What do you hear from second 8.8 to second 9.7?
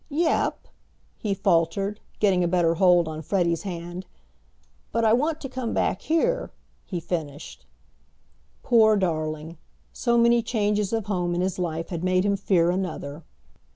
darling!